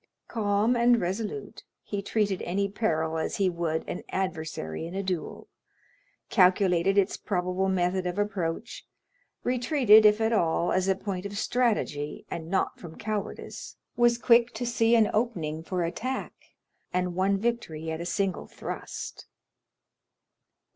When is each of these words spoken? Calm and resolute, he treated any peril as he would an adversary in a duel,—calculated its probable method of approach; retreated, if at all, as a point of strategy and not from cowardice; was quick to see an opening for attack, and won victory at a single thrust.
Calm 0.27 0.75
and 0.75 0.99
resolute, 0.99 1.63
he 1.83 2.01
treated 2.01 2.41
any 2.41 2.67
peril 2.67 3.19
as 3.19 3.35
he 3.35 3.51
would 3.51 3.87
an 3.87 4.01
adversary 4.09 4.87
in 4.87 4.95
a 4.95 5.03
duel,—calculated 5.03 6.97
its 6.97 7.17
probable 7.17 7.69
method 7.69 8.07
of 8.07 8.17
approach; 8.17 8.83
retreated, 9.43 10.03
if 10.03 10.19
at 10.19 10.33
all, 10.33 10.71
as 10.71 10.87
a 10.87 10.95
point 10.95 11.23
of 11.27 11.37
strategy 11.37 12.25
and 12.31 12.49
not 12.49 12.79
from 12.79 12.97
cowardice; 12.97 13.77
was 13.95 14.17
quick 14.17 14.51
to 14.55 14.65
see 14.65 14.95
an 14.95 15.07
opening 15.13 15.61
for 15.61 15.83
attack, 15.83 16.33
and 16.91 17.13
won 17.13 17.37
victory 17.37 17.91
at 17.91 18.01
a 18.01 18.05
single 18.07 18.47
thrust. 18.47 19.27